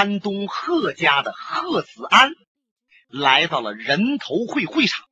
[0.00, 2.32] 山东贺家的贺子安
[3.06, 5.04] 来到了人头会会场。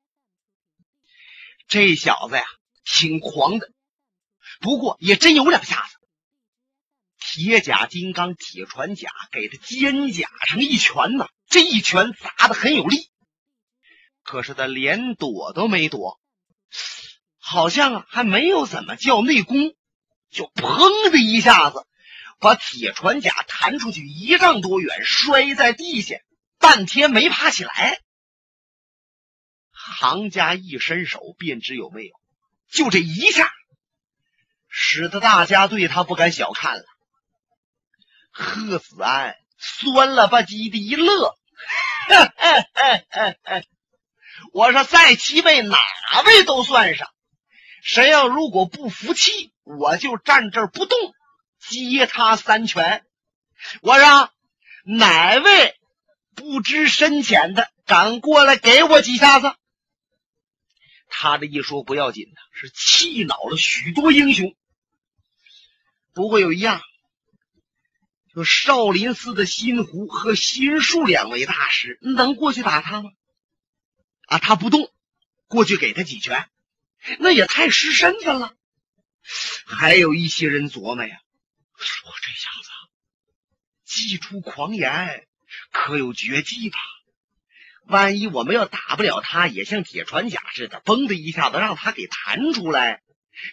[1.66, 2.44] 这小子呀，
[2.86, 3.70] 挺狂的，
[4.60, 5.98] 不过也真有两下子。
[7.18, 13.10] 铁甲金刚、铁船甲给他肩甲上一拳呢，这一拳砸的很有力。
[14.22, 16.18] 可是他连躲都没躲，
[17.38, 19.74] 好像啊还没有怎么叫内功，
[20.30, 21.86] 就砰的一下子
[22.38, 26.16] 把铁船甲弹出去一丈多远，摔在地下，
[26.58, 28.00] 半天没爬起来。
[29.72, 32.12] 行家一伸手便知有没有，
[32.70, 33.50] 就这一下，
[34.68, 36.84] 使得大家对他不敢小看了。
[38.30, 41.36] 贺子安酸了吧唧的一乐，
[44.52, 45.76] 我说在七位哪
[46.24, 47.08] 位都算上，
[47.82, 50.96] 谁要如果不服气，我就站这儿不动，
[51.58, 53.04] 接他三拳。
[53.82, 54.32] 我让
[54.84, 55.76] 哪位
[56.34, 59.54] 不知深浅的，敢过来给我几下子？
[61.08, 64.54] 他这一说不要紧的，是气恼了许多英雄。
[66.14, 66.80] 不过有一样。
[68.34, 73.10] 就少林寺的心湖和心术两位大师能过去打他吗？
[74.26, 74.92] 啊，他不动，
[75.48, 76.48] 过去给他几拳，
[77.18, 78.54] 那也太失身份了。
[79.66, 81.18] 还有一些人琢磨呀，
[81.84, 82.70] 说这小子
[83.84, 85.26] 祭出狂言，
[85.70, 86.78] 可有绝技吧？
[87.86, 93.02] 万一我们要打不了他，也像铁船甲似的，嘣的一下子让他给弹出来，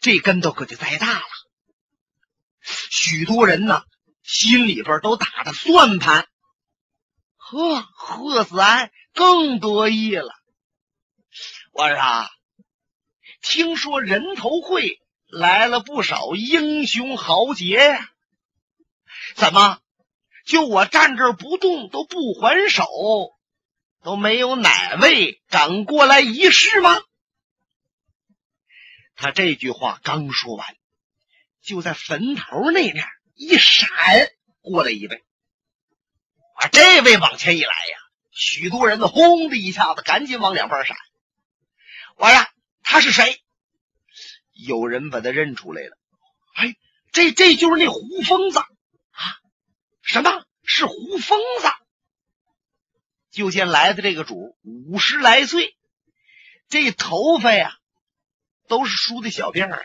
[0.01, 1.25] 这跟头可就栽大了。
[2.91, 3.83] 许多人呢。
[4.27, 6.27] 心里边都打着算盘，
[7.35, 10.33] 呵，贺子安更得意了。
[11.71, 12.29] 我说，
[13.43, 18.09] 听说人头会来了不少英雄豪杰呀？
[19.33, 19.79] 怎么，
[20.45, 22.85] 就我站这儿不动都不还手，
[24.03, 27.01] 都没有哪位敢过来一试吗？
[29.15, 30.75] 他这句话刚说完，
[31.61, 33.05] 就在坟头那面。
[33.37, 33.89] 一闪
[34.61, 35.17] 过来一位，
[36.53, 37.97] 啊，这位往前一来呀，
[38.31, 40.95] 许多人呢，轰的一下子赶紧往两边闪。
[42.15, 42.47] 完了，
[42.81, 43.41] 他是谁？
[44.53, 45.97] 有人把他认出来了。
[46.53, 46.77] 哎，
[47.11, 48.59] 这这就是那胡疯子！
[50.05, 51.67] 什么是胡疯子？
[53.31, 55.75] 就见来的这个主五十来岁，
[56.69, 57.75] 这头发呀
[58.67, 59.83] 都是梳的小辫儿啊。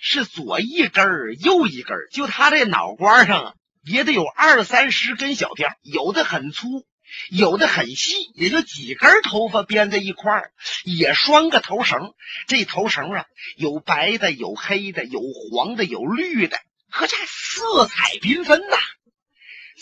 [0.00, 6.86] 是左一根儿，右一根儿，就他这脑瓜上啊，也得有二三十根小辫儿有的很粗，
[7.30, 10.52] 有的很细，也就几根头发编在一块儿，
[10.84, 12.12] 也拴个头绳。
[12.46, 13.24] 这头绳啊，
[13.56, 16.60] 有白的，有黑的，有黄的，有绿的，
[16.90, 18.76] 可这色彩缤纷呐。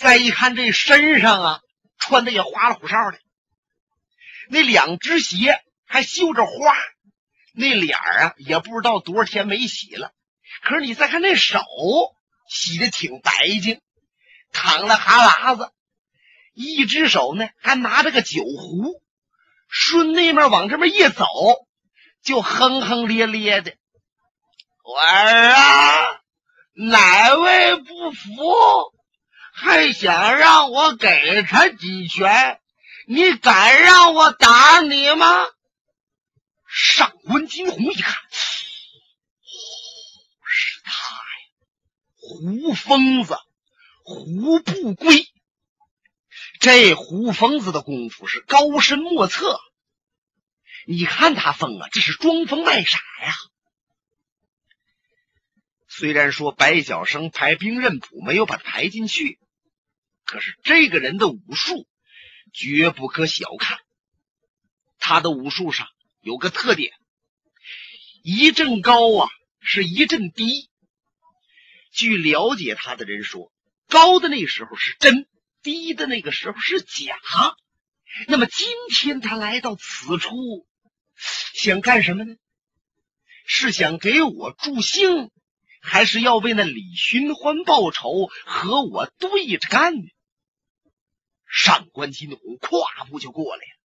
[0.03, 1.61] 再一看这身上啊，
[1.97, 3.21] 穿的也花里胡哨的，
[4.49, 6.77] 那两只鞋还绣着花。
[7.55, 10.11] 那脸啊，也不知道多少天没洗了。
[10.63, 11.61] 可是你再看那手，
[12.49, 13.31] 洗的挺白
[13.63, 13.81] 净，
[14.51, 15.71] 淌了哈喇子。
[16.53, 19.01] 一只手呢，还拿着个酒壶，
[19.69, 21.25] 顺那面往这边一走，
[22.25, 23.73] 就哼哼咧咧的。
[24.83, 26.21] 我儿啊，
[26.73, 28.53] 哪位不服，
[29.53, 32.59] 还想让我给他几拳？
[33.07, 35.47] 你敢让我打你吗？
[36.67, 38.15] 上官金鸿一看，
[40.45, 41.23] 是他呀，
[42.17, 43.37] 胡疯子
[44.05, 45.29] 胡不归。
[46.61, 49.61] 这胡疯子的功夫是高深莫测。
[50.87, 53.35] 你看他疯啊，这是装疯卖傻呀。
[55.97, 59.39] 虽然说白晓生排兵刃谱没有把他排进去，
[60.25, 61.87] 可是这个人的武术
[62.53, 63.79] 绝不可小看。
[64.99, 65.89] 他的武术上。
[66.25, 66.93] 有个特点，
[68.23, 69.29] 一阵高啊，
[69.61, 70.71] 是一阵低。
[71.91, 73.53] 据了解他的人说，
[73.89, 75.27] 高的那时候是真，
[75.65, 77.19] 低的那个时候是假。
[78.29, 80.31] 那么今天他来到此处，
[81.55, 82.37] 想干什么呢？
[83.45, 85.33] 是想给我助兴，
[85.83, 90.05] 还是要为那李寻欢报仇，和我对着干呢？
[91.47, 93.79] 上官金鸿跨步就过来了。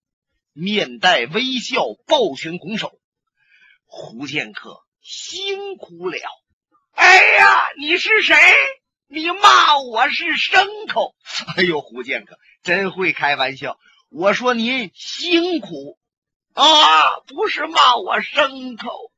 [0.54, 2.98] 面带微笑，抱拳拱手
[3.86, 6.18] ：“胡剑客辛苦了！”
[6.94, 8.36] 哎呀，你是谁？
[9.08, 11.16] 你骂我是牲口？
[11.56, 13.80] 哎呦，胡剑客真会开玩笑。
[14.10, 16.00] 我说您辛苦
[16.54, 19.12] 啊，不是骂我牲口。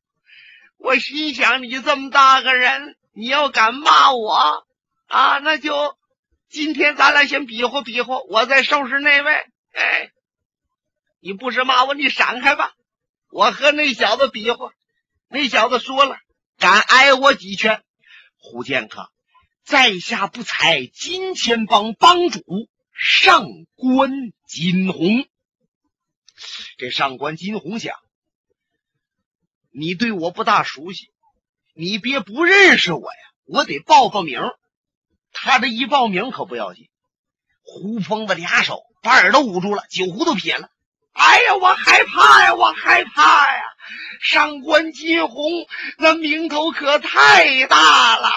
[0.79, 4.65] 我心想，你这么大个人，你要敢骂我
[5.07, 5.97] 啊，那就
[6.49, 9.31] 今天咱俩先比划比划，我再收拾那位。
[9.73, 10.09] 哎，
[11.19, 12.71] 你不是骂我，你闪开吧。
[13.29, 14.71] 我和那小子比划，
[15.27, 16.17] 那小子说了，
[16.57, 17.83] 敢挨我几拳。
[18.37, 19.11] 胡剑客，
[19.65, 22.41] 在下不才金钱帮帮主
[22.93, 23.45] 上
[23.75, 24.11] 官
[24.47, 25.27] 金鸿。
[26.77, 27.97] 这上官金鸿想，
[29.79, 31.09] 你对我不大熟悉，
[31.73, 34.41] 你别不认识我呀，我得报个名。
[35.31, 36.89] 他这一报名可不要紧，
[37.63, 40.69] 胡疯子俩手把耳朵捂住了，酒壶都撇了。
[41.13, 43.63] 哎呀，我害怕呀，我害怕呀！
[44.21, 45.49] 上官金鸿
[45.97, 48.29] 那名头可太大了，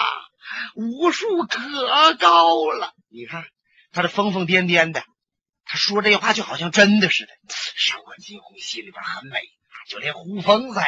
[0.75, 2.93] 武术可高了。
[3.09, 3.45] 你看
[3.91, 5.03] 他这疯疯癫癫的，
[5.65, 7.33] 他说这话就好像真的似的。
[7.75, 9.41] 上官金鸿心里边很美，
[9.89, 10.85] 就连胡疯子呀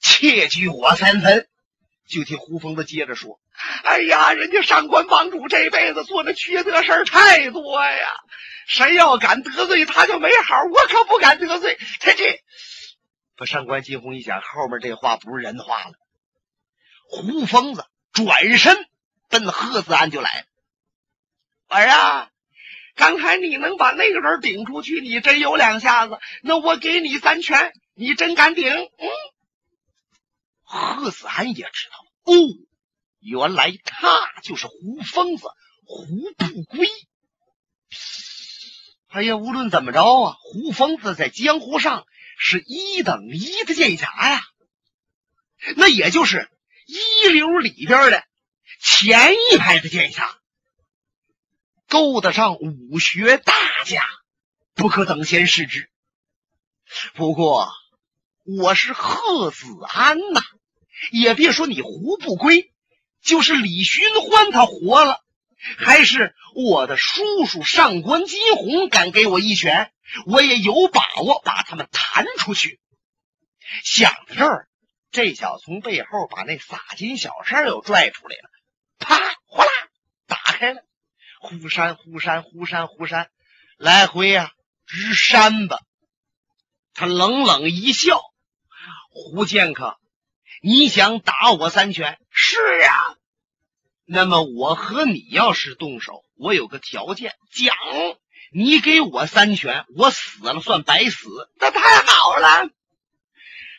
[0.00, 1.48] 窃惧我三分。
[2.08, 3.38] 就听胡疯子接着说。
[3.84, 8.08] 哎呀，人家上官帮主这辈子做的缺德事儿太多呀！
[8.66, 10.62] 谁要敢得罪他，就没好。
[10.64, 12.12] 我可不敢得罪他。
[12.12, 12.40] 这
[13.36, 15.92] 把上官金鸿一想，后面这话不是人话了。
[17.10, 18.86] 胡疯子转身
[19.28, 20.46] 奔贺子安就来了。
[21.68, 22.30] 儿啊，
[22.98, 26.18] 刚才你能把那个人顶出去，你真有两下子。
[26.42, 28.68] 那我给你三拳，你真敢顶？
[28.70, 29.08] 嗯。
[30.64, 32.34] 贺子安也知道哦。
[33.20, 34.08] 原来他
[34.42, 35.46] 就是胡疯子
[35.84, 36.06] 胡
[36.36, 36.88] 不归。
[39.08, 42.04] 哎呀，无论怎么着啊，胡疯子在江湖上
[42.36, 44.42] 是一等一的剑侠呀，
[45.76, 46.50] 那也就是
[46.86, 48.22] 一流里边的
[48.80, 50.38] 前一排的剑侠，
[51.88, 53.54] 够得上武学大
[53.84, 54.04] 家，
[54.74, 55.90] 不可等闲视之。
[57.14, 57.68] 不过
[58.44, 60.42] 我是贺子安呐，
[61.10, 62.72] 也别说你胡不归。
[63.20, 65.20] 就是李寻欢他活了，
[65.76, 69.92] 还是我的叔叔上官金鸿敢给我一拳，
[70.26, 72.78] 我也有把握把他们弹出去。
[73.82, 74.68] 想到这儿，
[75.10, 78.50] 这小子从背后把那洒金小扇又拽出来了，
[78.98, 79.70] 啪，哗啦，
[80.26, 80.82] 打开了，
[81.40, 83.30] 忽扇忽扇忽扇忽扇，
[83.76, 84.52] 来回呀
[84.86, 85.78] 直扇吧。
[86.94, 88.20] 他冷冷一笑
[89.10, 89.98] ：“胡剑客，
[90.62, 92.18] 你想打我三拳？
[92.30, 93.16] 是啊。”
[94.10, 97.76] 那么我和你要是动手，我有个条件，讲
[98.50, 101.28] 你给我三拳，我死了算白死，
[101.60, 102.70] 那太好了。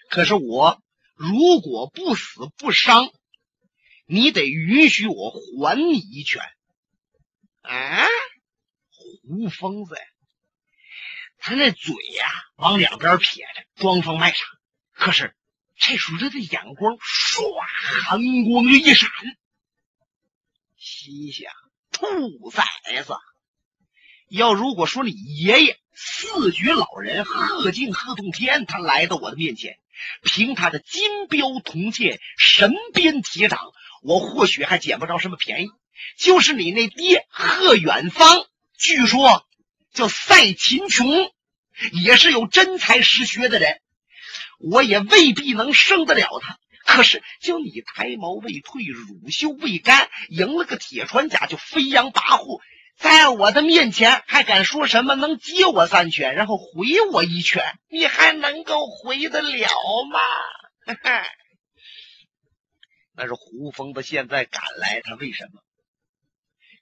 [0.10, 0.82] 可是我
[1.16, 3.12] 如果不死不伤，
[4.06, 6.44] 你得允许我还你一拳。
[7.70, 8.08] 啊，
[9.22, 10.02] 胡疯子呀，
[11.38, 12.26] 他那嘴呀
[12.56, 14.40] 往两边撇着，装疯卖傻。
[14.92, 15.36] 可是
[15.78, 19.12] 这时候他的眼光唰，寒光就一闪。
[20.78, 21.52] 心想：
[21.92, 22.64] 兔崽
[23.04, 23.14] 子！
[24.30, 29.78] 要如果说你爷爷四绝老人贺敬贺洞天，他来到我的面前，
[30.24, 33.60] 凭他的金标铜剑、神鞭铁掌，
[34.02, 35.68] 我或许还捡不着什么便宜。
[36.18, 38.46] 就是你那爹贺远方，
[38.78, 39.46] 据说
[39.94, 41.32] 叫赛秦琼，
[41.92, 43.82] 也是有真才实学的人，
[44.60, 46.58] 我也未必能胜得了他。
[46.86, 52.62] 可是，就你胎毛未退，乳臭未干，赢了个铁穿甲就飞扬跋扈，
[52.98, 57.64] 在我的面前还敢说什么能接我三拳，然后回我一拳？
[57.90, 59.68] 你还能够回得了
[60.12, 60.20] 吗？
[60.86, 61.24] 哈 哈
[63.22, 65.62] 那是胡疯子现在赶来，他为什么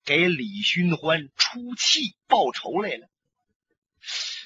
[0.05, 3.09] 给李寻欢出气报仇来了？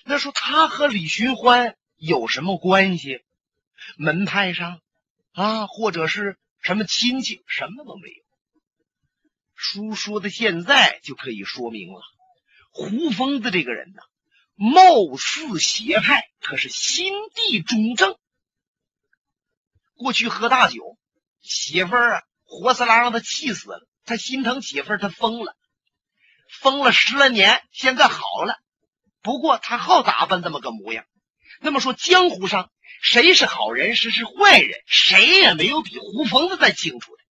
[0.06, 3.20] 那说他和李寻欢有什么关系？
[3.98, 4.82] 门派上？
[5.34, 8.24] 啊，或者是什么亲戚，什么都没有。
[9.54, 12.02] 书说的现在就可以说明了，
[12.72, 14.02] 胡疯子这个人呢，
[14.56, 18.18] 貌似邪派，可是心地中正。
[19.98, 20.98] 过去喝大酒，
[21.42, 25.56] 媳妇儿啊，活死拉让他气死了，他心疼媳妇儿，他疯了，
[26.62, 28.58] 疯了十来年，现在好了。
[29.22, 31.06] 不过他好打扮这么个模样。
[31.60, 32.72] 那么说，江湖上。
[33.04, 37.24] 谁是好人，谁是坏人，谁也没有比胡疯子再清楚的。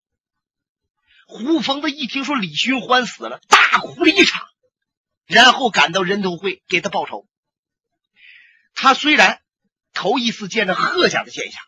[1.27, 4.45] 胡疯子一听说李寻欢死了，大哭了一场，
[5.27, 7.25] 然后赶到人头会给他报仇。
[8.73, 9.41] 他虽然
[9.93, 11.61] 头一次见着贺家的剑侠，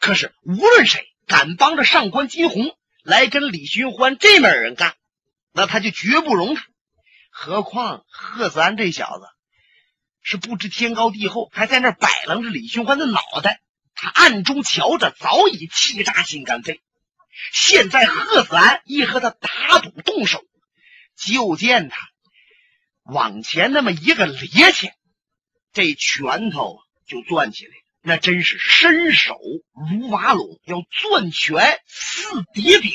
[0.00, 4.96] 可是无论谁敢帮着上官金鸿来跟李寻欢这面人干，
[5.50, 6.62] 那他就绝不容他。
[7.30, 9.24] 何况贺子安这小子。
[10.24, 13.62] 是不知天高地厚，还在那摆弄着李寻欢的脑袋。
[13.94, 16.82] 他暗中瞧着，早已气炸心肝肺。
[17.50, 20.44] 现在贺子安一和他打赌动手，
[21.16, 21.96] 就见他
[23.04, 24.92] 往前那么一个趔趄，
[25.72, 27.72] 这拳头就攥起来，
[28.02, 29.38] 那真是伸手
[29.90, 32.92] 如瓦垄，要攥拳似叠饼。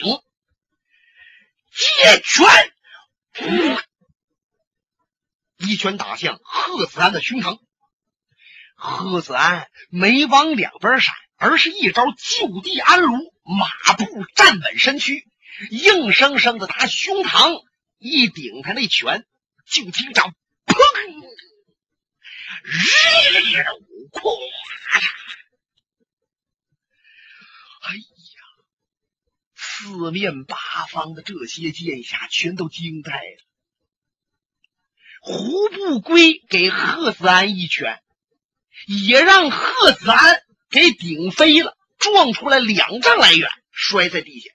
[1.72, 2.46] 借拳，
[5.58, 7.60] 一拳打向贺子安的胸膛。
[8.76, 15.26] 贺子安没往两边闪，而是一招就地安炉，马步站稳身躯，
[15.70, 17.64] 硬生生的打胸膛
[17.98, 19.26] 一顶，他那拳
[19.66, 20.34] 就听着
[22.70, 23.58] 日
[24.12, 24.22] 哐
[24.92, 25.02] 嚓！
[27.82, 28.02] 哎呀，
[29.56, 30.56] 四面八
[30.90, 33.46] 方的这些剑侠全都惊呆了。
[35.22, 38.02] 胡不归给贺子安一拳。
[38.86, 44.52] 也让贺子安给顶飞了，撞出来两丈来远，摔在地下，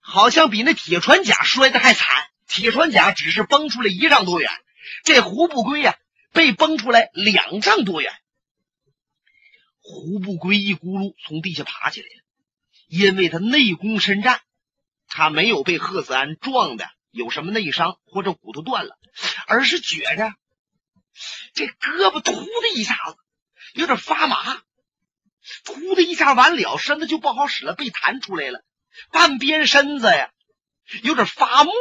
[0.00, 2.06] 好像比那铁船甲摔的还惨。
[2.46, 4.50] 铁船甲只是崩出来一丈多远，
[5.02, 5.96] 这胡不归呀，
[6.32, 8.12] 被崩出来两丈多远。
[9.80, 12.22] 胡不归一咕噜从地下爬起来了，
[12.88, 14.40] 因为他内功深湛，
[15.08, 18.96] 他没有被贺子安撞的有什么内伤或者骨头断了，
[19.46, 20.34] 而是觉着
[21.52, 23.16] 这胳膊突的一下子。
[23.74, 24.62] 有点发麻，
[25.64, 28.62] 突的一下完了，身子就不好使了，被弹出来了。
[29.10, 30.30] 半边身子呀，
[31.02, 31.72] 有点发木，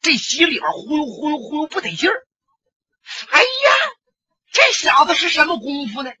[0.00, 2.26] 这心里边忽悠忽悠忽悠不得劲儿。
[3.30, 3.46] 哎呀，
[4.52, 6.12] 这小子是什么功夫呢？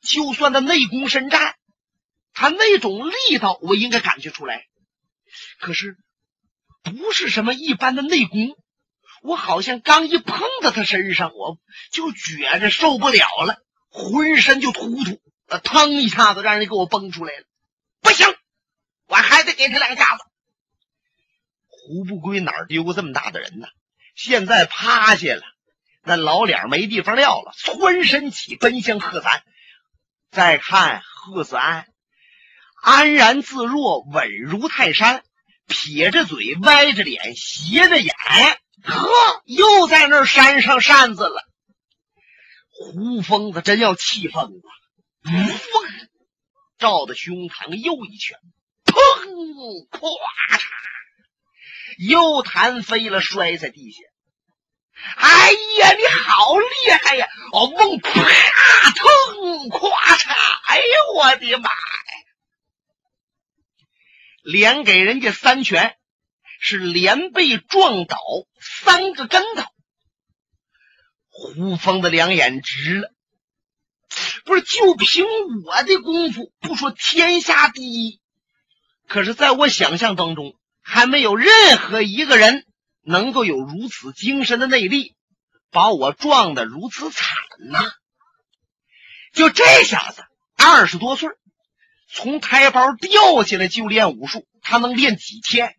[0.00, 1.56] 就算他内功深湛，
[2.32, 4.66] 他那种力道我应该感觉出来，
[5.60, 5.96] 可是
[6.82, 8.56] 不是什么一般的内功。
[9.22, 11.58] 我好像刚一碰到他身上，我
[11.90, 13.58] 就觉着受不了了。
[13.88, 17.44] 浑身就突突，呃，腾一下子让人给我崩出来了。
[18.02, 18.26] 不行，
[19.06, 20.24] 我还得给他两下子。
[21.68, 23.68] 胡不归哪儿丢过这么大的人呢？
[24.14, 25.42] 现在趴下了，
[26.04, 29.42] 那老脸没地方撂了，蹿身起奔向贺三。
[30.30, 31.86] 再看贺子安，
[32.82, 35.24] 安然自若，稳如泰山，
[35.66, 38.14] 撇着嘴，歪着脸，斜着眼，
[38.82, 41.48] 呵，又在那扇上扇子了。
[42.68, 44.62] 胡疯子真要气疯了，
[45.24, 45.48] 嗯，
[46.78, 48.36] 照着胸膛又一拳，
[48.84, 49.88] 砰！
[49.88, 50.00] 咵
[50.58, 50.66] 嚓，
[51.96, 54.02] 又弹飞了，摔在地下。
[55.16, 57.26] 哎呀，你好厉害呀！
[57.52, 60.32] 哦，嗡，啪，腾，咵嚓！
[60.66, 61.76] 哎呦，我的妈呀！
[64.42, 65.96] 连给人家三拳，
[66.60, 68.18] 是连被撞倒
[68.60, 69.64] 三个跟头。
[71.28, 73.12] 胡峰的两眼直了，
[74.44, 75.26] 不是就凭
[75.64, 78.20] 我的功夫，不说天下第一，
[79.08, 82.64] 可是在我想象当中，还没有任何一个人
[83.04, 85.14] 能够有如此精神的内力，
[85.70, 87.36] 把我撞得如此惨
[87.70, 87.92] 呐！
[89.32, 90.22] 就这小子，
[90.56, 91.28] 二十多岁，
[92.08, 95.76] 从台包掉下来就练武术，他能练几天？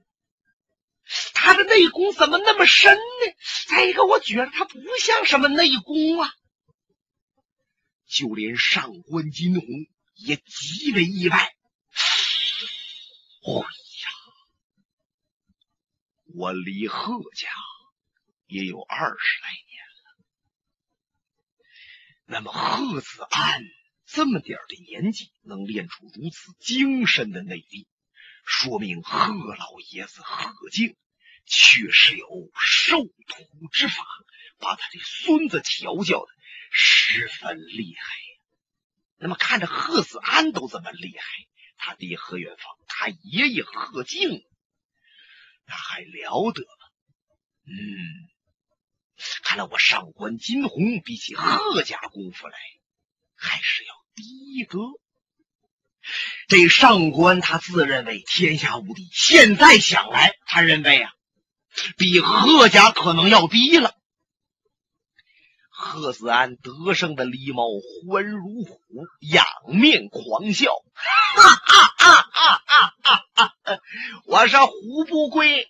[1.33, 3.33] 他的内功怎么那么深呢？
[3.69, 6.29] 再一个，我觉得他不像什么内功啊。
[8.07, 9.67] 就连上官金鸿
[10.15, 11.53] 也极为意外。
[16.35, 17.47] 我离贺家
[18.45, 20.17] 也有二十来年了。
[22.25, 23.63] 那么贺子安
[24.05, 27.87] 这么点的年纪，能练出如此精深的内力？
[28.43, 29.17] 说明贺
[29.55, 30.97] 老爷子贺敬
[31.45, 32.27] 确实有
[32.59, 34.05] 授徒之法，
[34.59, 36.31] 把他的孙子调教的
[36.69, 38.15] 十分厉害。
[39.17, 41.25] 那么看着贺子安都这么厉害，
[41.77, 44.45] 他爹贺元芳，他爷爷贺敬，
[45.67, 46.67] 那还了得吗？
[47.67, 47.73] 嗯，
[49.43, 52.57] 看来我上官金鸿比起贺家功夫来，
[53.35, 54.79] 还是要低一格。
[56.47, 61.11] 这上官他自认为天下无敌，现在想来，他认为啊，
[61.97, 63.95] 比贺家可能要低了。
[65.71, 67.65] 贺子安得胜的狸猫
[68.07, 68.79] 欢如虎，
[69.19, 73.24] 仰面狂笑：“哈哈哈哈哈哈！
[74.25, 75.69] 我是胡不归，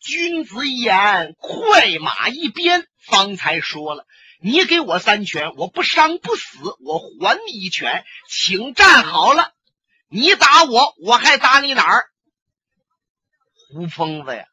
[0.00, 2.86] 君子一言，快马一鞭。
[3.04, 4.06] 方才说了。”
[4.44, 9.52] 你给我三拳，我不伤不死，我还你一拳，请站好了。
[10.08, 12.06] 你打我，我还打你哪儿？
[13.68, 14.46] 胡疯子呀，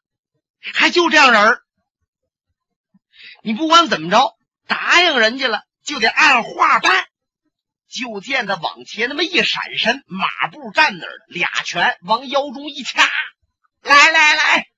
[0.60, 1.62] 还就这样人儿。
[3.42, 4.36] 你不管怎么着，
[4.68, 7.08] 答应人家了，就得按话办。
[7.90, 13.10] 就见他往前那么一闪身，马步站那儿，俩拳往腰中一掐，
[13.82, 14.68] 来来来，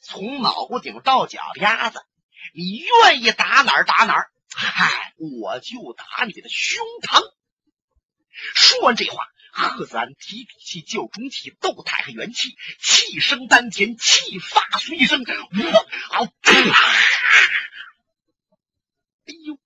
[0.00, 2.00] 从脑瓜顶到脚丫子，
[2.54, 7.22] 你愿意打哪儿打哪儿，嗨，我就打你的胸膛。
[8.54, 16.52] 说完这话，贺子安提笔气，就中气，斗太和元气，气声丹田，气发随声，我啪！
[19.26, 19.58] 哎呦！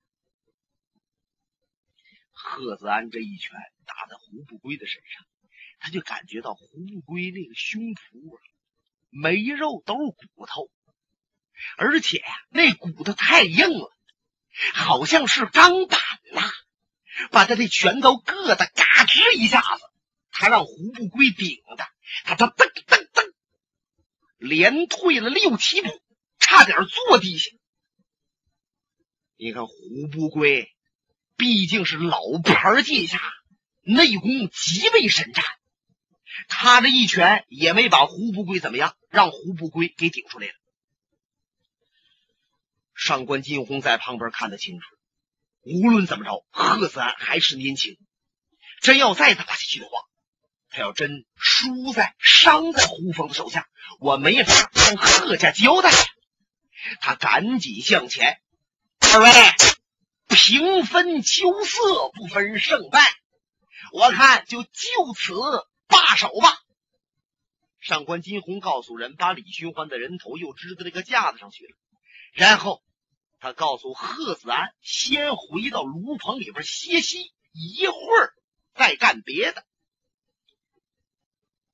[2.48, 3.52] 贺子安这一拳
[3.86, 5.26] 打在胡不归的身上，
[5.78, 8.40] 他就感觉到胡不归那个胸脯啊，
[9.10, 10.70] 没肉都是骨头，
[11.76, 13.92] 而且呀，那骨头太硬了，
[14.74, 16.00] 好像是钢板
[16.32, 16.50] 呐。
[17.32, 19.82] 把他的拳头硌得嘎吱一下子，
[20.30, 21.84] 他让胡不归顶的，
[22.24, 23.32] 他他噔噔噔，
[24.36, 25.88] 连退了六七步，
[26.38, 27.50] 差点坐地下。
[29.36, 29.74] 你看胡
[30.12, 30.72] 不归
[31.38, 33.18] 毕竟是老牌剑侠，
[33.80, 35.44] 内功极为深湛，
[36.48, 40.52] 他这一拳也没把胡不归怎么样，让胡不归给顶出来了。
[42.94, 44.86] 上官金鸿在旁边看得清楚。
[45.62, 47.96] 无论怎么着，贺子安还是年轻。
[48.80, 50.02] 真要再打下去的话，
[50.70, 53.68] 他要真输在伤在胡峰的手下，
[54.00, 55.90] 我没法向贺家交代。
[57.00, 58.40] 他赶紧向前，
[58.98, 59.30] 二位
[60.38, 63.00] 平分秋色，不分胜败。
[63.92, 64.70] 我看就就
[65.16, 65.34] 此
[65.88, 66.62] 罢手吧。
[67.80, 71.76] 上官金鸿告诉人，把李寻欢的人头又支到这个架子上去了，
[72.32, 72.82] 然后。
[73.40, 78.34] 他告诉贺子安，先回到炉棚里边歇息一会儿，
[78.74, 79.64] 再干别的。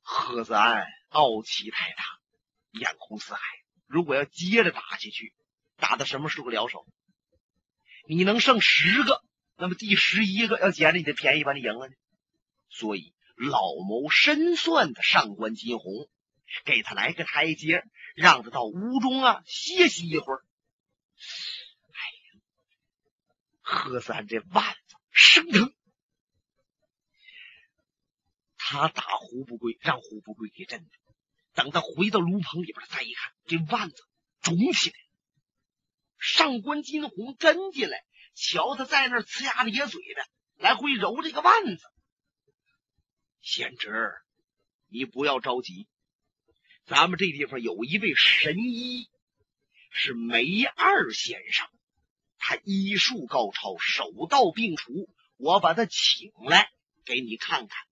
[0.02, 2.04] 贺子安傲气太大，
[2.72, 3.40] 眼红四海。
[3.86, 5.34] 如果要接着打下去，
[5.78, 6.86] 打到什么时候了手？
[8.06, 9.22] 你能剩十个，
[9.56, 11.94] 那么第十一个要捡着你的便宜，把你赢了呢？
[12.68, 16.08] 所以老谋深算的上官金鸿
[16.64, 17.84] 给他来个台阶，
[18.14, 20.44] 让他到屋中啊歇息一会儿。
[21.92, 22.40] 哎呀
[23.60, 25.72] 贺三这腕子生疼，
[28.56, 30.90] 他打胡不归，让胡不归给震的。
[31.54, 33.96] 等他回到炉棚里边，再一看，这腕子
[34.42, 34.96] 肿起来。
[36.24, 38.02] 上官金鸿跟进来，
[38.34, 41.84] 瞧他在那呲牙咧嘴的，来回揉这个腕子。
[43.42, 44.14] 贤侄，
[44.88, 45.86] 你不要着急，
[46.86, 49.10] 咱们这地方有一位神医，
[49.90, 51.68] 是梅二先生。
[52.38, 55.10] 他医术高超，手到病除。
[55.36, 56.70] 我把他请来
[57.04, 57.86] 给你看看。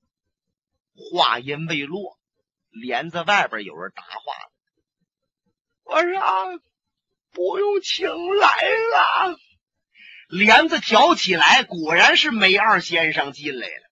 [0.94, 2.18] 话音未落，
[2.70, 4.52] 帘子外边有人答话了
[5.84, 6.62] ：“我说
[7.32, 9.38] 不用请来了。”
[10.28, 13.90] 帘子挑起来，果然是梅二先生进来了。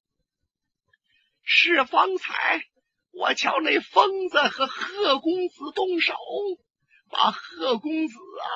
[1.43, 2.65] 是方才
[3.11, 6.15] 我瞧那疯子和贺公子动手，
[7.11, 8.47] 把贺公子啊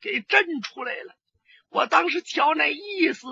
[0.00, 1.16] 给震出来了。
[1.70, 3.26] 我当时瞧那意思，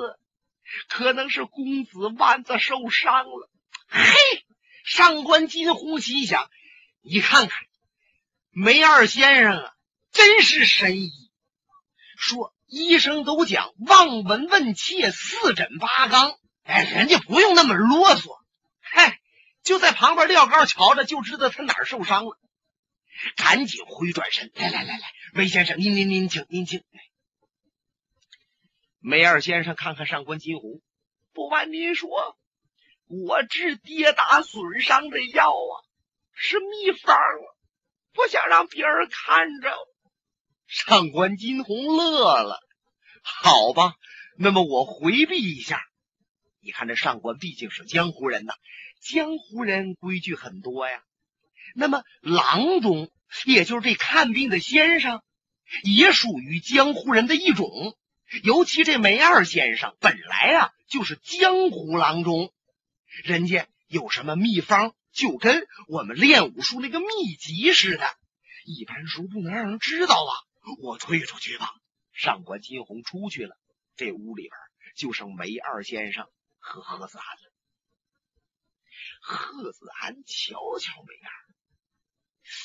[0.89, 3.51] 可能是公子腕子受伤了。
[3.89, 4.03] 嘿，
[4.85, 6.51] 上官金鸿心想：
[7.03, 7.63] 你看看，
[8.51, 9.73] 梅二先生啊，
[10.13, 11.11] 真是神医。
[12.17, 18.39] 说医生都讲望闻问切，四诊八纲，哎，人家不用那么啰嗦。
[18.81, 19.19] 嗨，
[19.63, 22.39] 就在旁边撂高瞧着，就知道他哪儿受伤了。
[23.37, 26.83] 赶紧回转身，来来来来，梅先生，您您您请，您请。
[28.99, 30.83] 梅二先生看看上官金鸿，
[31.33, 32.37] 不瞒您说，
[33.07, 35.73] 我治跌打损伤的药啊，
[36.35, 37.19] 是秘方，
[38.13, 39.75] 不想让别人看着。
[40.73, 42.61] 上官金鸿乐了，
[43.25, 43.95] 好吧，
[44.39, 45.83] 那么我回避一下。
[46.63, 48.53] 你看这上官毕竟是江湖人呐，
[49.01, 51.03] 江湖人规矩很多呀。
[51.75, 53.11] 那么郎中，
[53.47, 55.23] 也就是这看病的先生，
[55.83, 57.97] 也属于江湖人的一种。
[58.45, 62.53] 尤其这梅二先生本来啊就是江湖郎中，
[63.25, 67.07] 人家有什么秘方，就跟我们练武术那个秘
[67.41, 68.07] 籍似的，
[68.65, 70.33] 一般书不能让人知道啊。
[70.79, 71.71] 我退出去吧。
[72.13, 73.57] 上官金鸿出去了，
[73.97, 74.53] 这屋里边
[74.97, 76.27] 就剩梅二先生
[76.59, 77.53] 和贺子安了。
[79.23, 81.31] 贺子安瞧瞧梅二，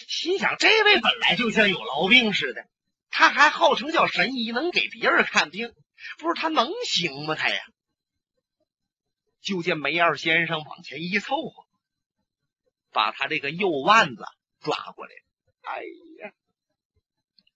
[0.08, 2.68] 心想：这位本来就像有痨病似的。
[3.10, 5.74] 他还号称叫神医，能给别人看病，
[6.18, 7.36] 不是他能行吗？
[7.36, 7.62] 他呀，
[9.42, 11.66] 就见梅二先生往前一凑合，
[12.92, 14.26] 把他这个右腕子
[14.60, 15.12] 抓过来。
[15.62, 16.05] 哎呀，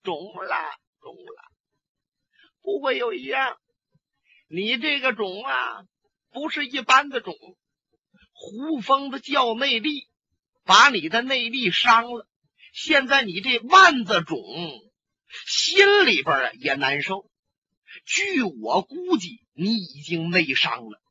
[0.02, 0.56] 肿了，
[1.00, 1.52] 肿了！
[2.62, 3.58] 不会有一样，
[4.48, 5.84] 你这个肿啊，
[6.30, 7.34] 不是一般的肿，
[8.32, 10.08] 胡疯子叫内力，
[10.64, 12.26] 把你的内力伤了。
[12.72, 14.38] 现在你这腕子肿，
[15.46, 17.30] 心里边也难受。
[18.04, 21.02] 据我估计，你已经内伤了。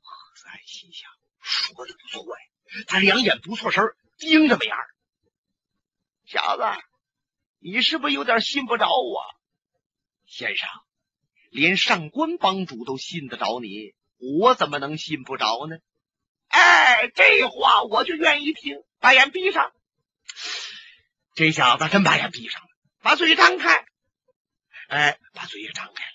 [0.00, 2.84] 何三心想，说的不错呀。
[2.86, 3.84] 他两眼不错神
[4.16, 4.88] 盯着梅二
[6.24, 6.62] 小子，
[7.62, 9.22] 你是不是有点信不着我？
[10.26, 10.68] 先生，
[11.50, 15.76] 连上官帮主都信得着你，我怎么能信不着呢？
[16.48, 18.82] 哎，这话我就愿意听。
[18.98, 19.72] 把眼闭上。
[21.34, 22.68] 这小子真把眼闭上了，
[23.00, 23.84] 把嘴张开。
[24.88, 26.12] 哎，把嘴也张开了。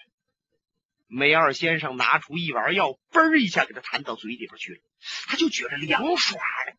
[1.07, 4.81] 梅二先生拿出一碗药，嘣一下给他弹到嘴里边去了。
[5.27, 6.75] 他就觉着凉爽的，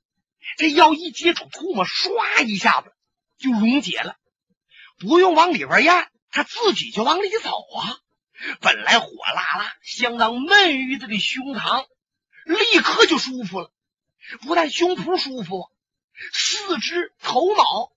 [0.59, 2.93] 这药一接触唾沫，唰一下子
[3.39, 4.17] 就溶解了，
[4.99, 7.99] 不用往里边咽，他自己就往里走啊。
[8.61, 11.87] 本来火辣辣、相当闷郁的这胸膛，
[12.45, 13.71] 立刻就舒服了。
[14.43, 15.71] 不但胸脯舒服，
[16.33, 17.93] 四肢、头脑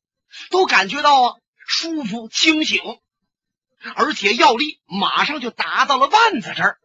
[0.50, 1.36] 都感觉到啊
[1.68, 2.82] 舒服、清醒。
[3.96, 6.80] 而且药力马上就达到了腕子这儿，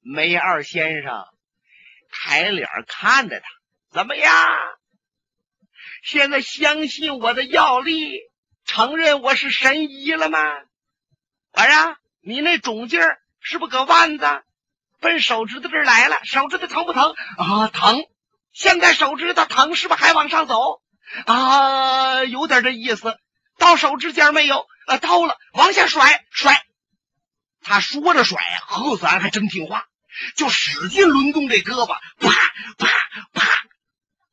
[0.00, 1.26] 梅二先生
[2.10, 3.46] 抬脸看着他，
[3.92, 4.48] 怎么样？
[6.02, 8.20] 现在相信我的药力，
[8.68, 10.38] 承认我是神医了吗？
[11.52, 14.42] 儿啊，你那肿劲儿是不搁腕子
[15.00, 16.20] 奔手指头这儿来了？
[16.24, 17.68] 手指头疼不疼啊？
[17.68, 18.04] 疼。
[18.52, 20.82] 现在手指头疼，是不还往上走
[21.24, 22.24] 啊？
[22.24, 23.18] 有点这意思。
[23.56, 24.66] 到手指尖没有？
[24.86, 26.62] 啊，到了，往下甩甩。
[27.62, 29.86] 他说着甩，贺子安还真听话，
[30.36, 32.30] 就使劲抡动这胳膊，啪
[32.76, 32.88] 啪
[33.32, 33.48] 啪，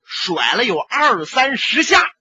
[0.04, 2.12] 甩了有二三十下，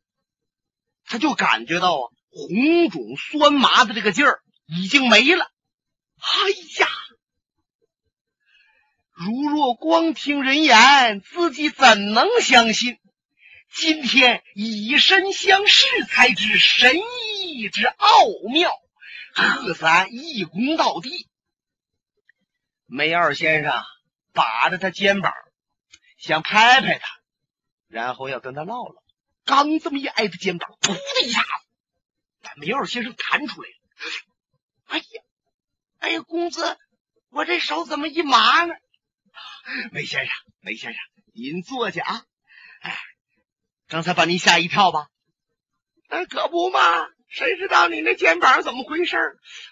[1.07, 5.51] 他就感觉到啊，红肿酸麻的这个劲儿已经没了。
[6.17, 6.89] 哎呀，
[9.13, 12.99] 如若光听人言，自己怎能相信？
[13.77, 18.07] 今天以身相试，才知神医之奥
[18.53, 18.71] 妙。
[19.35, 21.29] 贺三一躬到地，
[22.87, 23.73] 梅二先生
[24.33, 25.33] 把着他肩膀，
[26.19, 27.07] 想拍拍他，
[27.89, 29.04] 然后要跟他唠唠。
[29.45, 31.49] 刚这么一挨着肩膀，噗的一下子，
[32.43, 33.75] 把梅二先生弹出来了。
[34.87, 35.23] 哎呀，
[35.99, 36.79] 哎呀，公子，
[37.31, 38.75] 我这手怎么一麻呢？
[39.93, 41.01] 梅先生，梅先生，
[41.33, 42.25] 您坐下啊。
[42.81, 42.99] 哎。
[43.87, 45.09] 刚才把您吓一跳吧？
[46.09, 47.07] 哎，可不嘛！
[47.29, 49.17] 谁知道你那肩膀怎么回事？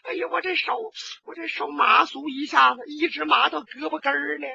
[0.02, 0.92] 哎呀，我这手，
[1.24, 4.46] 我这手麻酥一下子，一直麻到胳膊根儿呢。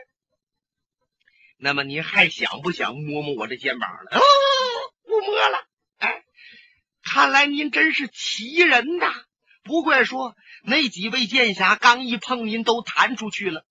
[1.58, 4.22] 那么您还想不想摸摸我这肩膀了？
[5.22, 5.68] 摸了。
[5.98, 6.24] 哎，
[7.04, 9.14] 看来您真是奇人呐！
[9.64, 13.66] 不怪说那几位剑侠刚一碰您都弹出去了。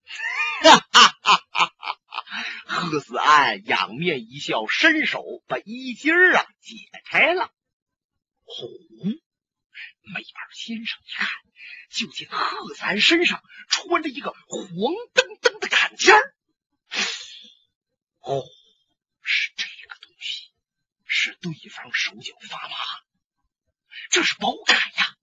[0.63, 1.99] 哈哈哈哈哈！
[2.67, 7.51] 贺子安仰面一笑，伸手把衣襟儿啊解开了。
[8.45, 8.67] 呼，
[10.03, 11.29] 梅二先生一看，
[11.91, 16.35] 就见贺子安身上穿着一个黄澄澄的坎肩儿。
[18.21, 18.45] 哦，
[19.23, 19.76] 是这个东西，
[21.27, 22.77] 是对方手脚发麻，
[24.11, 25.17] 这是宝铠呀。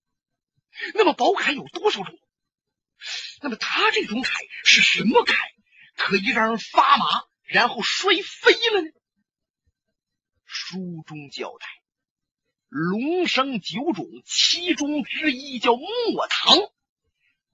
[0.96, 2.20] 那么宝铠有多少种？
[3.42, 4.34] 那么他这种铠
[4.66, 5.34] 是什么铠，
[5.96, 7.06] 可以让人发麻？
[7.44, 8.92] 然后摔飞了呢。
[10.44, 11.68] 书中交代，
[12.68, 16.58] 龙生九种，其中之一叫墨堂。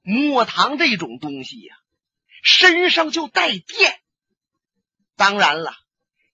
[0.02, 1.78] 墨堂这种东西呀，
[2.42, 4.02] 身上就带电。
[5.16, 5.76] 当然了，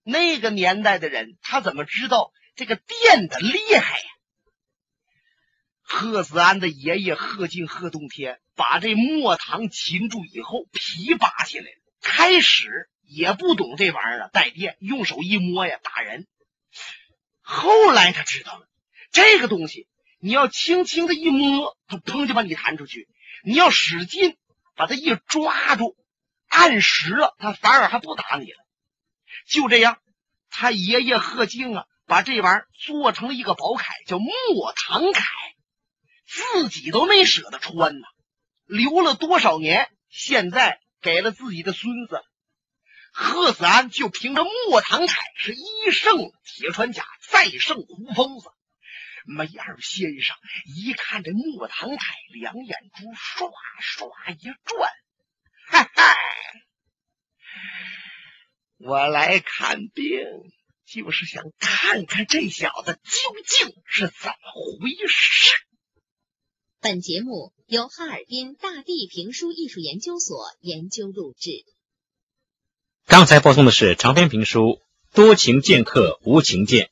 [0.06, 4.06] 那个年代的人，他怎么知道这个电的厉害呀？
[5.82, 12.90] 贺子安的爷爷贺敬贺洞天把这墨堂擒住以后，皮扒下来了，开始。
[13.08, 16.26] 也不懂这玩意儿啊，带电，用手一摸呀，打人。
[17.40, 18.68] 后来他知道了，
[19.12, 19.88] 这个东西
[20.18, 23.02] 你要轻轻的一摸，它砰就把你弹出去；
[23.44, 24.36] 你要使劲
[24.76, 25.96] 把它一抓住，
[26.48, 28.65] 按实了，它反而还不打你了。
[29.48, 30.00] 就这样，
[30.50, 35.24] 他爷爷贺敬啊，把这玩意儿做成了一个宝铠，叫墨唐铠，
[36.26, 38.08] 自己都没舍得穿呐，
[38.66, 42.22] 留了多少年，现在给了自己的孙子。
[43.12, 48.50] 贺子安就凭着墨唐铠是一胜铁穿甲，再胜胡疯子。
[49.26, 50.36] 梅二先生
[50.76, 51.98] 一看这墨唐铠，
[52.34, 54.92] 两眼珠唰唰一转，
[55.68, 56.16] 哈哈！
[58.88, 60.06] 我来看病，
[60.86, 65.58] 就是想看看这小子究竟是怎么回事。
[66.82, 71.66] 本节目由哈尔滨大地评书艺术研究所研究录制。
[73.08, 74.62] 刚才播送的是长篇评书
[75.16, 76.86] 《多情剑客无情剑》，